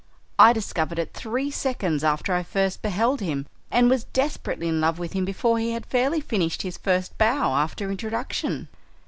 "I 0.39 0.51
discovered 0.51 0.97
it 0.97 1.13
three 1.13 1.51
seconds 1.51 2.03
after 2.03 2.33
I 2.33 2.41
first 2.41 2.81
beheld 2.81 3.19
him, 3.21 3.45
and 3.69 3.87
was 3.87 4.05
desperately 4.05 4.67
in 4.67 4.81
love 4.81 4.97
with 4.97 5.13
him 5.13 5.25
before 5.25 5.59
he 5.59 5.73
had 5.73 5.85
fairly 5.85 6.21
finished 6.21 6.63
his 6.63 6.79
first 6.79 7.15
bow 7.19 7.53
after 7.53 7.91
introduction." 7.91 8.67